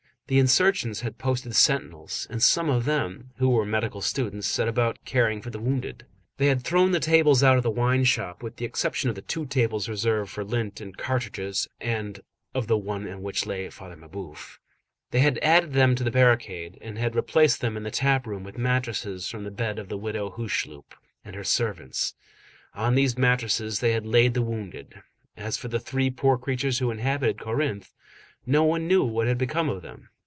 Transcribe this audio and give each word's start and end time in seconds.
The 0.27 0.39
insurgents 0.39 1.01
had 1.01 1.17
posted 1.17 1.53
sentinels, 1.57 2.25
and 2.29 2.41
some 2.41 2.69
of 2.69 2.85
them, 2.85 3.31
who 3.35 3.49
were 3.49 3.65
medical 3.65 3.99
students, 3.99 4.47
set 4.47 4.65
about 4.65 5.03
caring 5.03 5.41
for 5.41 5.49
the 5.49 5.59
wounded. 5.59 6.05
They 6.37 6.47
had 6.47 6.61
thrown 6.63 6.91
the 6.91 7.01
tables 7.01 7.43
out 7.43 7.57
of 7.57 7.63
the 7.63 7.69
wine 7.69 8.05
shop, 8.05 8.41
with 8.41 8.55
the 8.55 8.63
exception 8.63 9.09
of 9.09 9.15
the 9.15 9.21
two 9.21 9.45
tables 9.45 9.89
reserved 9.89 10.31
for 10.31 10.45
lint 10.45 10.79
and 10.79 10.95
cartridges, 10.97 11.67
and 11.81 12.21
of 12.53 12.67
the 12.67 12.77
one 12.77 13.09
on 13.09 13.21
which 13.23 13.45
lay 13.45 13.69
Father 13.69 13.97
Mabeuf; 13.97 14.57
they 15.09 15.19
had 15.19 15.37
added 15.39 15.73
them 15.73 15.95
to 15.95 16.03
the 16.05 16.09
barricade, 16.09 16.77
and 16.79 16.97
had 16.97 17.13
replaced 17.13 17.59
them 17.59 17.75
in 17.75 17.83
the 17.83 17.91
tap 17.91 18.25
room 18.25 18.45
with 18.45 18.57
mattresses 18.57 19.27
from 19.27 19.43
the 19.43 19.51
bed 19.51 19.77
of 19.77 19.89
the 19.89 19.97
widow 19.97 20.29
Hucheloup 20.29 20.95
and 21.25 21.35
her 21.35 21.43
servants. 21.43 22.15
On 22.73 22.95
these 22.95 23.17
mattresses 23.17 23.81
they 23.81 23.91
had 23.91 24.05
laid 24.05 24.33
the 24.33 24.41
wounded. 24.41 25.01
As 25.35 25.57
for 25.57 25.67
the 25.67 25.77
three 25.79 26.09
poor 26.09 26.37
creatures 26.37 26.79
who 26.79 26.89
inhabited 26.89 27.37
Corinthe, 27.37 27.93
no 28.45 28.63
one 28.63 28.87
knew 28.87 29.03
what 29.03 29.27
had 29.27 29.37
become 29.37 29.67
of 29.67 29.81
them. 29.81 30.07